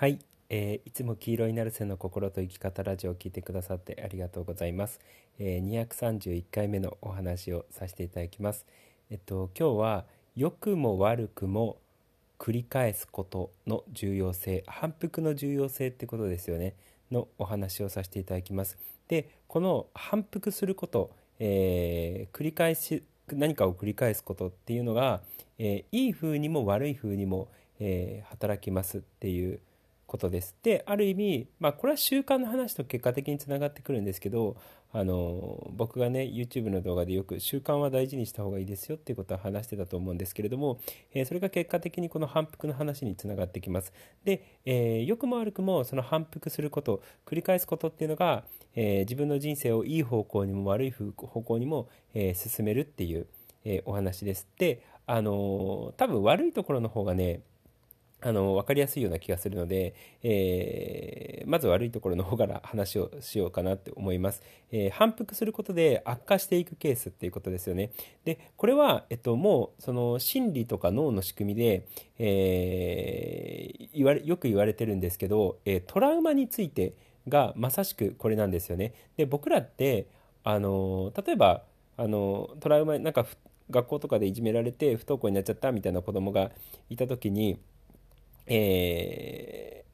[0.00, 0.18] はい、
[0.48, 4.98] えー、いつも黄色になるせの心と生き方ラジオを聞いてくださってありがとうございます、
[5.38, 8.64] えー、231回目のお話をさせていただきます。
[9.10, 11.76] えっと今日は良くも悪くも
[12.38, 16.76] 繰り返すことの重要性反復の重要性ってことですよね。
[17.12, 18.78] のお話をさせていただきます。
[19.06, 25.20] でこの反復すること、えー、繰り返し何かを繰り返すことっていうのが、
[25.58, 27.48] えー、いい風にも悪い風にも、
[27.78, 29.60] えー、働きますっていう
[30.10, 30.56] ことです。
[30.64, 34.56] である意味、まあ、これは習慣の話と結果的につながってくるんですけど
[34.92, 40.80] あの僕がね YouTube の動画でよく習慣は大事にした方がいいですよっていうことは話してたと思うんですけれども、
[41.14, 43.92] えー、それが結果的にこの反復の話につながってきます。
[44.24, 48.42] で、えー、良くも悪くもその反復すること繰り返すことっていうのが、
[48.74, 53.28] えー、自分の人生をいい方向にも悪い方向にも、え進めるっていう、
[53.64, 54.48] えお話です。
[54.58, 57.42] であの多分悪いところの方がね
[58.22, 67.92] あの分かりやすいような気がするので、えー、まず悪いところの方から話をしようかなって思います、えー、反復することで悪化していくケースっていうことですよね。
[68.24, 71.86] でこれは、えっと、もうその心理とか脳の仕組みで、
[72.18, 76.94] えー、言われよく言われてるんですけど、えトラウマについて
[77.28, 78.94] がまさしくこれなんですよね。
[79.16, 80.06] で僕らって
[80.44, 81.62] あの例えば
[81.96, 83.26] あのトラウマなんか
[83.70, 86.50] 学校とかでいじめられて不登校になっちゃったみたいな子供が
[86.88, 87.58] いた時に
[88.46, 89.84] え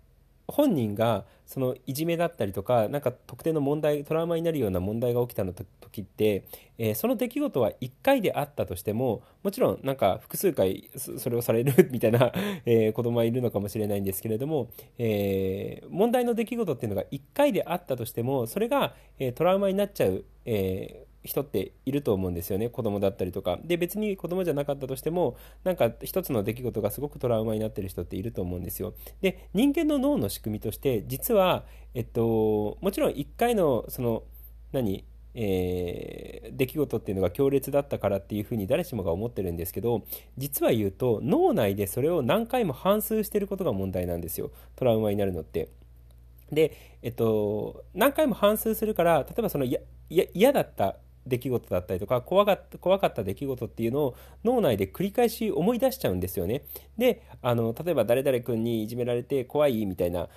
[0.48, 6.44] ー、本人がそのいじめだったりとか何か特定の問題トラウマになるような問題が起きたの時って、
[6.76, 12.32] えー、その出来事は1回であったとしてももちろんなんか複数回それをされるみたいな、
[12.64, 22.70] えー、子供はいるのかもしれないんですけれども、えー、問題の出来事っていうのが1回であったとしてもそれが、えトラウマになっちゃう、え人っていると思うんですよね。
[22.70, 23.58] 子供だったりとか。
[23.62, 28.94] で別に子供じゃなかったとしてもなんか一つの出来事がすごくトラウマになってる人っていると思うんですよ。
[29.20, 34.22] で人間の脳の仕組みとして実はえっともちろん1回のその
[34.72, 35.04] 何
[35.38, 40.06] えー、出来事っていうのが強烈だったからっていうふうに誰しもが思ってるんですけど
[40.38, 44.50] 実は言うと脳内でそれを何回も反数してることが問題なんですよ。
[44.76, 45.68] トラウマになるのって。
[46.50, 49.66] で、えっと、何回も反数するから例えばその
[50.08, 56.62] 嫌だった出来事だったりとか怖かった怖かった出来事っていうのを脳内で繰り返し思い出しちゃうんですよね。
[56.98, 60.28] であの例えば誰々君にいじめられて怖いみたいな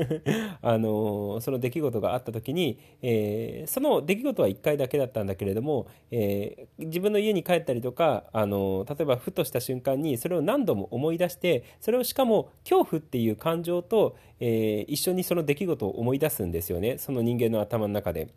[0.62, 18.28] あのその出来事があった時に、えー、その出来事は1回だけだったんだけれども、えー、自分の家に帰ったりとかあの例えばふとした瞬間にそれを何度も思い出してそれをしかも恐怖っていう感情と、えー、一緒にその出来事を思い出すんですよねその人間の頭の中で。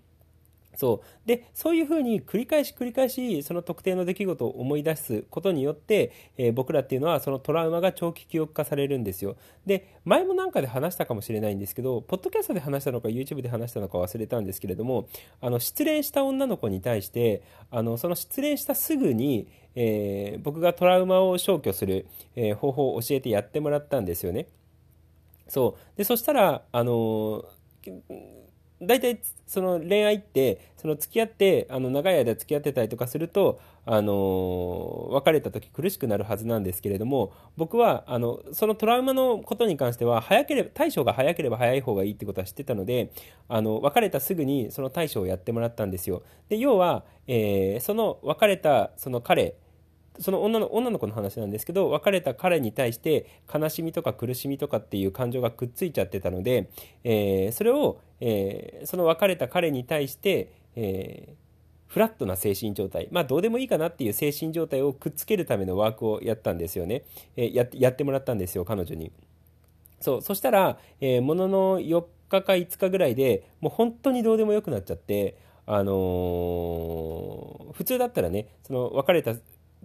[0.82, 1.28] そう。
[1.28, 9.36] でそういうふうに繰り返し繰り返しその特定の出来事を思い出すことによって、えー、僕らっていうのはそのトラウマが長期記憶化されるんですよ。
[9.68, 15.08] で前もなんかで話したかもしれないんですけどポッドキャストで話したのか YouTube で話したのか忘れたんですけれども
[15.40, 24.48] あの失恋した女の子に対してあのその失恋したすぐに、えー、僕がトラウマを消去する、えー、方法を教えてやってもらったんですよね。
[25.48, 25.98] そう。
[25.98, 27.46] でそしたらあの
[28.82, 43.12] 大体その恋愛ってその付き合ってあの長い間付き合ってたりとかすると、あの別れた時苦しくなるはずなんですけれども僕はあのそのトラウマのことに関しては早ければ対処が早ければ早い方がいいってことは知ってたので
[43.50, 46.22] あの別れたすぐにその対処をやってもらったんですよ。
[46.50, 49.56] で要は、え、その別れたその彼
[50.20, 56.70] その女の女の子の話なんですけど別れた彼に対して悲しみとか苦しみとかっていう感情がくっついちゃってたので、
[57.04, 63.08] えー、それを、えー、その別れた彼に対して、えー、フラットな精神状態。
[63.12, 67.04] まあどうでもいいかなっていう精神状態をくっつけるためのワークをやったんですよね、
[67.36, 69.12] えー、ややってもらったんですよ彼女に。
[70.02, 75.36] そうそしたら、えー、ものの4日か5日ぐらいでもう本当にどうでもよくなっちゃって
[75.68, 79.36] あのー、普通だったらねその別れた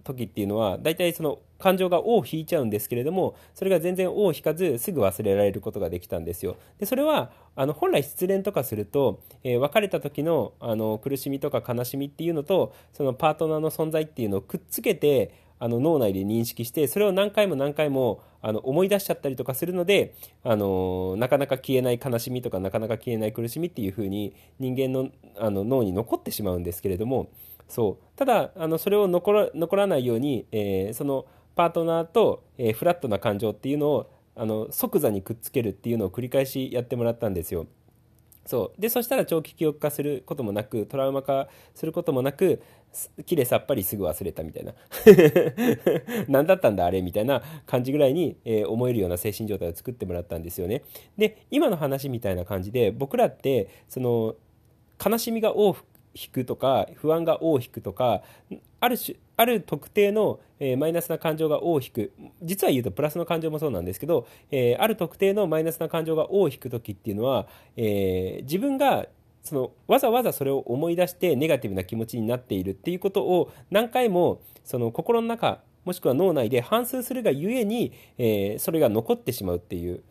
[0.07, 6.55] 時っていうのは大体その感情が尾を引いちゃうんですけれどもそれが全然尾を引かずすぐ忘れられることができたんですよ。
[6.79, 25.09] でそれはあの本来失恋とかすると、えー、別れた時のあの苦しみとか悲しみっていうのとそのパートナーの存在っていうのをくっつけてあの脳内で認識してそれを何回も何回もあの思い出しちゃったりとかするのであのなかなか消えない悲しみとかなかなか消えない苦しみっていうふうに人間の
[25.39, 27.29] あの脳に残ってしまうんですけれども
[27.67, 28.17] そう。
[28.17, 31.25] ただあのそれを残ら残らないように、えー、その
[31.55, 37.65] パートナーと、えー、フラットな感情っていうのをあの即座にくっつけるっていうのを繰り返しやってもらったんですよ。
[38.45, 38.81] そう。
[38.81, 42.61] でそしたら長期記憶化することもなくトラウマ化することもなく
[43.25, 44.73] きれいさっぱりすぐ忘れたみたいな。
[46.29, 50.83] 何だったんだあれみたいな感じぐらいに、えー、思えるような精神状態を作ってもらったんですよね。
[51.17, 54.35] で今の話みたいな感じで僕らってその
[55.03, 55.75] 悲しみが多
[56.21, 58.21] 引くとか不安が尾を引くとか
[58.79, 62.11] ある種ある特定の、えー、マイナスな感情が尾を引く。
[62.41, 69.05] 実は言うとプラスの感情もそうなんですけど、えー、ある特定のマイナスな感情が尾を引く時っていうのは、えー、自分が
[69.43, 80.03] そのわざわざそれを思い出してネガティブな気持ちになっているっていうことを何回もその心の中もしくは脳内で反芻するがゆえに、えそれが残ってしまうっていう。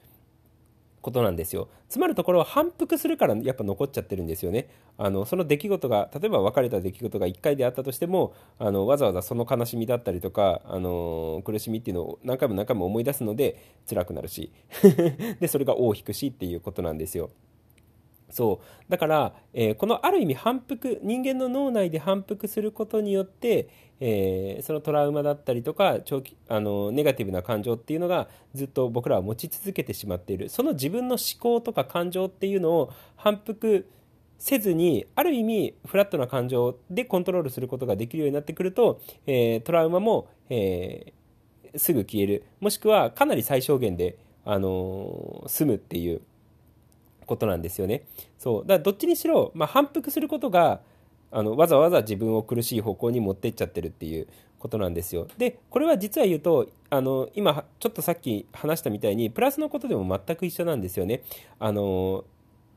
[1.06, 1.68] ことなんですよ。
[1.88, 4.68] つまるところ反復するからやっぱ残っちゃってるんですよね。
[4.98, 14.50] あのその出来事が例えば別れた出来事が1回であったとしてもあのわざわざその悲しみだったりとか、あの苦しみっていうのを何回も何回も思い出すので辛くなるし
[15.38, 17.30] でそれが尾を引くしっていうことなんですよ。
[18.30, 18.90] そう。
[18.90, 23.68] だから、えー、このある意味反復人間の脳内で反復することによって、
[24.00, 30.48] えー、そのトラウマだったりとか長期あのネガティブな感情っていうのがずっと僕らは持ち続けてしまっている。
[30.48, 33.88] その自分の思考とか感情っていうのを反復
[34.38, 42.44] せずにある意味フラットな感情でコントロールすることができるようになってくると、えー、トラウマも、えー、すぐ消える。
[42.60, 46.20] もしくはかなり最小限で、あのー、済むっていう。
[47.26, 48.04] ことなんですよね。
[48.38, 50.80] そうだからどっちにしろ、まあ、反復することが
[51.30, 54.28] あのわざわざ自分を苦しい方向に持っていっちゃってるっていう
[54.58, 55.26] ことなんですよ。
[55.36, 61.22] でこれは実は言うとあの今ちょっとさっき話したみたいにプラスのことでも全く一緒なんですよね。
[61.58, 62.24] あの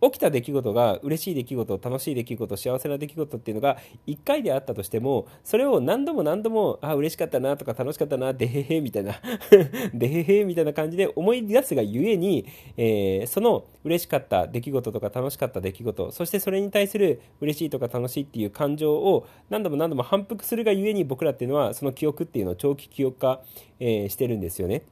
[0.02, 9.16] 起きた出来事が嬉しい出来事楽しい出来事幸せな出来事っていうのが1回であったとしてもそれを何度も何度もあ嬉しかったなとか楽しかったなでへへみたいな
[9.94, 12.46] でへへみたいな感じで思い出すがゆえに、
[12.78, 23.42] えー、その嬉しかった出来事とか楽しかった出来事そしてそれに対する嬉しいとか楽しいっていう感情を何度も何度も反復するがゆえに僕らっていうのはその記憶っていうのを長期記憶化、
[23.80, 24.84] えー、してるんですよね。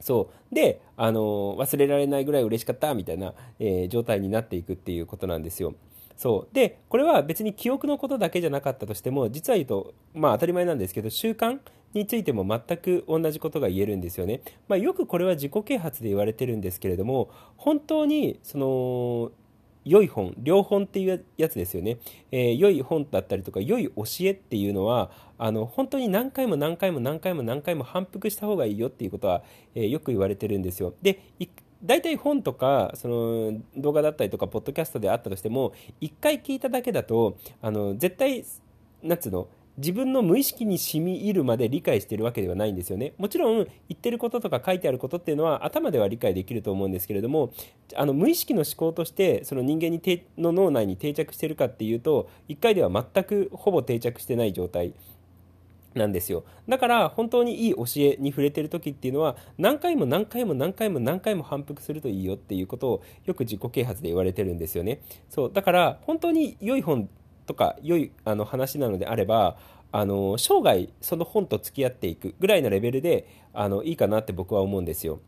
[0.00, 5.74] そうで、あの忘れられないぐらい嬉しかったみたいな、えー、状態になっていくっていうことなんですよ。
[6.16, 11.60] そうでこれは別に記憶のことだけじゃなかったとしても実は言うと、まあ、当たり前なんですけど習慣
[11.94, 14.42] についても全く同じことが言えるんですよね。
[14.66, 19.30] まあ、よくこれは自己啓発で言われてるんですけれども本当にその
[19.88, 21.98] 良い本良本っていうやつですよね、
[22.30, 29.42] えー、良い本だったりとか良い教えっていうのはあの本当に何回も何回も何回も何回も反復した方がいいよっていうことは、
[29.74, 30.94] えー、よく言われてるんですよ。
[31.02, 31.20] で
[31.82, 38.44] 大体本とかその動画だったりとかポッドキャストであったとしても1回聞いただけだとあの絶対
[39.02, 43.14] なんつうの自分の無意識に染み入るまで理解してるわけではないんですよね。
[43.16, 47.52] もちろん言ってることとか書いてあることっていうのは頭では理解できると思うんですけれども
[47.94, 50.00] あの無意識の思考としてその人間に
[50.36, 54.94] の脳内に定着してるかっていうと1回では全くほぼ定着してない状態。
[55.94, 56.44] なんですよ。
[56.68, 65.00] だから本当にいい教えに触れてる時っていうのは何回も何回も何回も何回も反復するといいよっていうことをよく自己啓発で言われてるんですよね。
[65.28, 67.08] そうだから本当に良い本
[67.48, 69.56] とか良いあの話なのであれば
[69.90, 75.20] あの生涯その本と付き合っていくぐらいのレベルであのいいかなって僕は思うんですよ。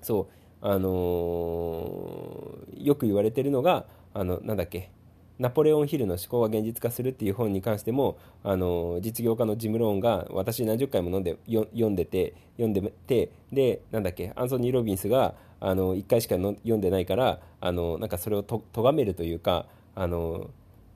[0.00, 0.26] そう
[0.62, 3.84] あのー、よく言われてるのが
[4.14, 4.90] あのなんだっけ
[5.38, 20.50] ナポレオンヒルの思考が現実化するっていう本に関してもあの実業家のジム・ローンが私何十回も読んで読んでて読んでてでなんだっけアンソニー・ロビンスがあの1回しかの読んでないからあのなんかそれをと咎めるというかあの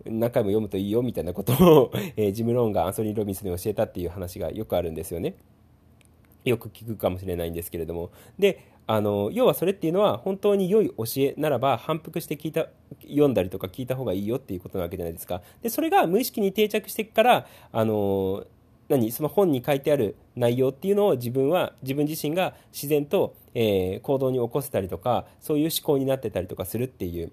[0.05, 5.35] 何回も読むといいよみたいなことを、 え、ジム・ローンがアンソニー・ロビンスに教えたっていう話がよくあるんですよね。
[6.45, 8.11] よく聞くかもしれないんですけれども。
[8.39, 12.67] で、あの要はそれっていうのは本当に良い教えならば反復して聞いた
[13.03, 15.43] 読んだりとか聞いた方がいいよっていうことなわけじゃないですか。
[15.63, 18.45] でそれが無意識に定着してからあの
[18.89, 27.31] 何その本に書いてある内容っていうのを自分は自分自身が自然と、えー、行動に起こせたりとかそういう思考になってたりとかするっていう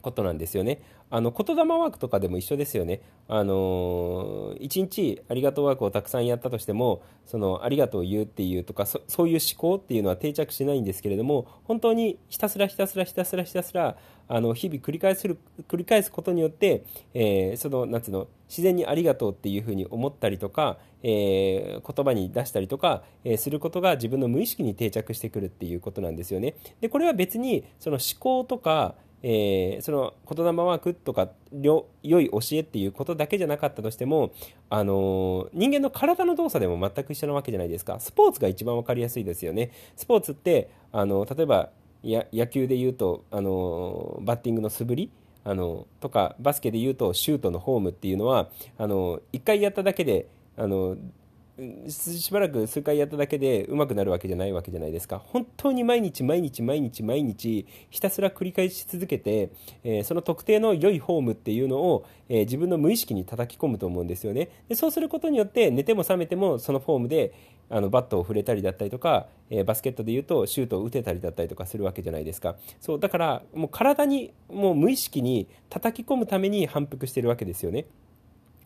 [0.00, 0.80] ことなんですよね。
[1.10, 3.00] あの言霊ワークとかでも一緒ですよね。
[3.28, 13.96] あの一日ありがとうワークをたくさんやったとしてもそのありがとうを言うっていうとかそういう思考っていうのは定着しないんですけれども本当にひたすらひたすらひたすらひたすら
[14.28, 16.84] あの日々繰り返する繰り返すことによって、
[17.14, 26.54] えー、その夏の自然にありがとうっていうふうに思ったりとか、えー、言葉に出したりとか、えー、することが自分の無意識に定着してくるっていうことなんですよね。
[26.80, 28.94] でこれは別にその思考とか
[29.28, 34.30] えー、その言霊ワークとか良い教えっていうことだけじゃなかったとしても、
[34.70, 37.98] あのー、人間の体の動作でも全く一緒なわけじゃないですか。
[37.98, 39.72] スポーツが一番分かりやすいですよね。
[39.96, 41.70] スポーツってあの例えば
[42.04, 45.10] 野球で言うとあのバッティングの素振り
[45.42, 50.96] あのとかバスケで言うとシュートのフォームっていうのはあの1回やっただけであの
[51.88, 55.18] しばらく数回やっただけで上手くなるわけじゃないわけじゃないですか。
[55.18, 59.50] 本当に毎日毎日毎日毎日ひたすら繰り返し続けて、
[59.82, 64.50] えー、その特定の良いフォームっていうのを、えー、自分の無意識に叩き込むと思うんですよね。
[64.68, 67.32] でそうすることによって寝ても覚めてもそのフォームで
[67.70, 72.56] あのバットを触れたりだったりとか、えー、バスケットでいうとシュートを打てたりだったりとかするわけじゃないですか。
[72.82, 77.86] そうだからもう体にもう無意識に叩き込むために反復してるわけですよね。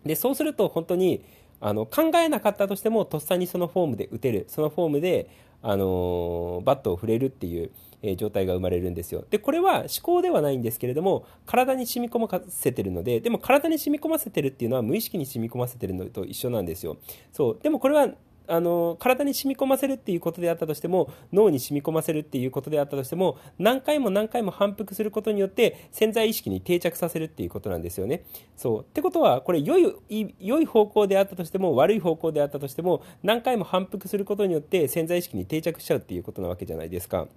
[0.04, 1.22] でそうすると本当に
[1.60, 4.46] あの考えなかったとしてもとっさにそのフォームで打てる。
[4.48, 5.28] そのフォームで、
[5.62, 7.70] あのー、バットを振れるっていう、
[8.02, 9.24] えー、状態が生まれるんですよ。
[9.30, 16.96] でこれは思考ではないんですけれども体に染み込ませてるのででも体に染み込ませてるっていうのは無意識に染み込ませてるのと一緒なんですよ。
[17.32, 17.58] そう。
[17.62, 18.08] でもこれは
[18.50, 28.24] あの体に染み込ませるっていうことであったとしても脳に染み込ませるっていうことであったとしても何回も何回も反復することによって潜在意識に定着させるっていうことなんですよね。
[28.56, 37.28] そうってことはこれ良い良い方向であったとしても悪い方向であったとしても何回も反復することによって潜在意識に定着しちゃうっていうことなわけじゃないですか。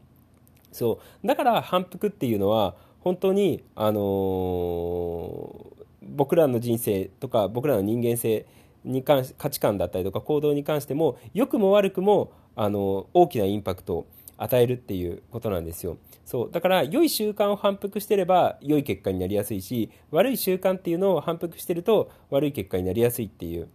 [0.71, 8.45] そうだから反復っていうのは本当に、あのー、僕らの人生とか僕らの人間性
[8.83, 15.97] に関し価値観だったりとか行動に関しても良くも悪くもあの大きなインパクトを与えるっていうことなんですよ。
[16.25, 16.51] そう。
[16.51, 23.69] だから良い習慣を反復してれば良い結果になりやすいし悪い習慣っていうのを反復してると悪い結果になりやすいっていう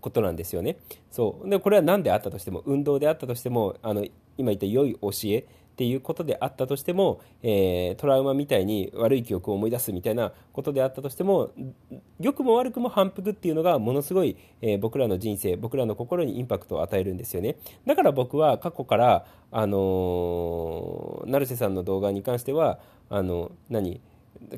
[0.00, 0.78] ことなんですよね。
[1.10, 1.48] そう。
[1.48, 4.04] でこれは何であったとしても運動であったとしてもあの
[4.36, 11.50] 今言った良い教えっていうことであったとしても、えー、トラウマみたいに悪い記憶を思い出すみたいなことであったとしても
[12.20, 17.56] 良くも悪くも反復っていうのがものすごい、えー、僕らの人生僕らの心にインパクトを与えるんですよね。
[17.86, 22.78] だから僕は過去からあのー、成瀬さんの動画に関しては
[23.10, 24.00] あの何？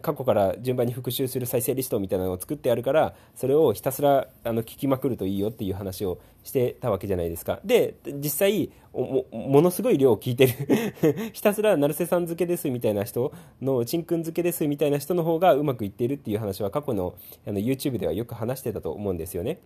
[0.00, 7.60] 過去から順番に復習する再生リストみたいなのを作ってあるからそれをひたすらあの聞きまくるといいよっていう話をしてたわけじゃないですか。
[7.64, 10.52] で実際ものすごい量を聞いてる。
[11.32, 17.14] ひたすら成瀬さん漬けですみたいな人のちんくん漬けですみたいな人の方がうまくいっているっていう話は過去の
[17.46, 19.60] あの YouTube ではよく話してたと思うんですよね。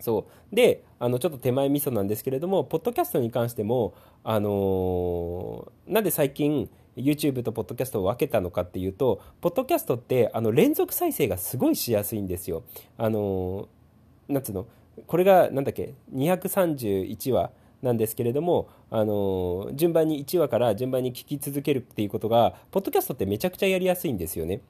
[0.00, 0.54] そう。
[0.54, 12.62] であのちょっと手前味噌なんですけれどもポッドキャストに関しても、あのー、なんで最近 YouTube とポッドキャストを分けたのかっていうとポッドキャストってあの連続再生がすごいしやすいんですよ。
[12.98, 13.68] あの
[14.28, 14.66] なんつうの？
[15.06, 24.60] これがなんだっけ？231話なんですけれども、あの順番に1話から順番に聞き続けるっていうことがポッドキャストってめちゃくちゃやりやすいんですよね。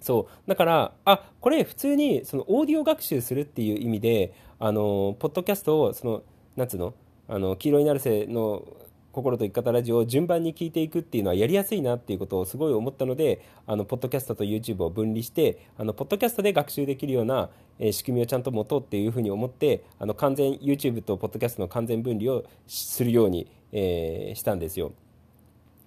[0.00, 6.22] そうだからあこれ普通にそのオーディオ学習するっていう意味であのポッドキャストをその
[6.56, 6.94] なんつうの？
[7.28, 8.64] あの黄色いナルセの
[9.12, 24.92] 心と生き方ラジオを順番に聞いていくっていうのはやりやすいなっていうことをすごい思ったのであのポッドキャストと YouTube を分離してあのポッドキャストで学習できるような、えー、仕組みをちゃんと持とうっていうふうに思ってあの完全 YouTube とポッドキャストの完全分離をするように、えー、したんですよ。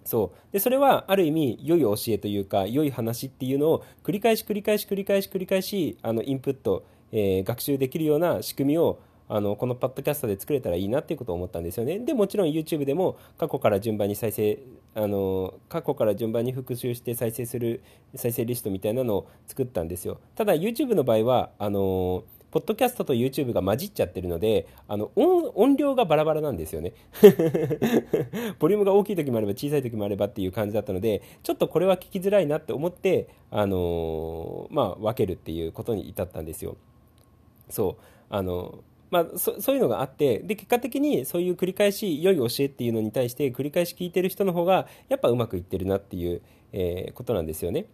[0.03, 11.99] そうでそれはある意味良い教えというか良い話っていうのを繰り返し繰り返し繰り返し繰り返しあのインプット、えー、学習できるような仕組みをあのこのパッドキャストで作れたらいいなっていうことを思ったんですよね。
[11.99, 14.59] でもちろん YouTube でも過去から順番に再生
[14.93, 17.81] あの過去から順番に復習して再生する
[18.15, 20.19] 再生リストみたいなのを作ったんですよ。
[20.35, 26.93] ただ YouTube の場合はあのポッドキャストと YouTube が混じっちゃってるのであの音音量がバラバラなんですよね。
[28.59, 36.77] ボリュームが大きい時もあれば小さい時もあればっていう感じだったのでちょっとこれは聞きづらいなって思ってあのまあ、分けるっていうことに至ったんですよ。
[37.69, 38.03] そう。
[38.29, 38.83] あの
[39.15, 46.41] まあ、そそういうのがあってで結果的にそういう繰り返し良い教えっていうのに対して繰り返し聞いてる人の方がやっぱうまくいってるなっていう、
[46.73, 47.85] えー、ことなんですよね。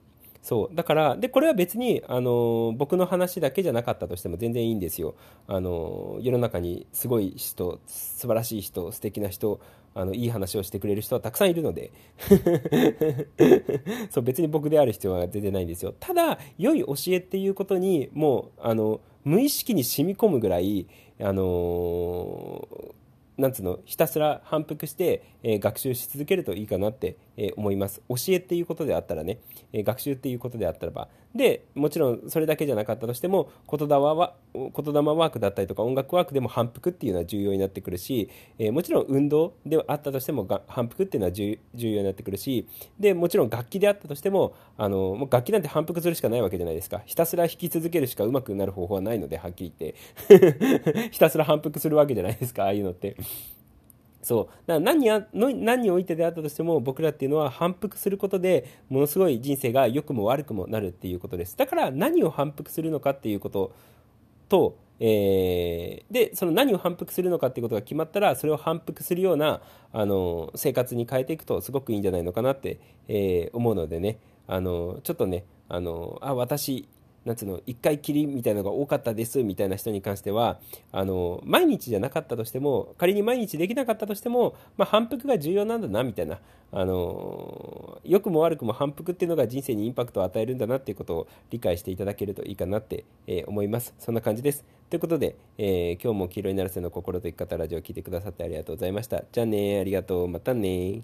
[0.42, 0.76] そう。
[0.76, 5.14] だからでこれは別に、あの僕の話だけじゃなかったとしても全然いいんですよ、
[5.48, 9.60] あの世の中にすごい人素晴らしい人素敵な人
[9.94, 11.92] あのいい話をしてくれる人はたくさんいるので。
[14.10, 15.94] そう別に僕である必要は全然ないんですよ。
[16.00, 20.88] ただ良い教えっていうことにもうあの無意識に染み込むぐらい、
[21.22, 28.02] あのー、なんつうのひたすら反復して、えー、学習し続けるといいかなって、えー、思います。
[28.10, 29.40] 教えっていうことであったらね、
[29.74, 31.08] えー、学習っていうことであったらば。
[31.36, 42.68] でもちろんそれだけじゃなかったとしても言霊は言霊ワークだったりとか音楽ワークでも反復っていうのは重要になってくるし、えー、もちろん運動であったとしても反復っていうのは重要になってくるし
[43.00, 47.02] でもちろん楽器であったとしてもあのもう楽器なんて反復するしかないわけじゃないですか。
[47.06, 51.10] ひたすら弾き続けるしか上手くなる方法はないのではっきり言って。
[51.12, 53.16] ひたすら反復するわけじゃないですかああいうのって。
[54.22, 54.46] そう。
[54.46, 61.58] だから何にあの何においてであったとしても僕らっていうのは反復することでものすごい人生が良くも悪くもなるっていうことです。
[61.58, 63.74] だから何を反復するのかっていうこと
[64.50, 69.62] と、えーでその何を反復するのかっていうことが決まったらそれを反復するような
[69.94, 74.20] あの生活に変えていくとすごくいいんじゃないのかなって、えー思うのでね。
[74.48, 76.88] あのちょっとねあのあ私
[77.26, 80.60] なんつうの一回きりみたいなのが多かったですみたいな人に関しては
[80.92, 86.40] あの毎日じゃなかったとしても仮に毎日できなかったとしても、まあ、反復が重要なんだなみたいな
[86.74, 93.94] あの良くも悪くも反復っていうのが人生にインパクトを与えるんだなっていうことを理解していただけるといいかなって、えー思います。
[94.00, 94.64] そんな感じです。
[94.90, 99.24] ということで、えー今日も黄色いならせの心と生き方ラジオを聞いてくださってありがとうございました。
[99.32, 100.28] じゃあねありがとう。
[100.30, 101.02] またね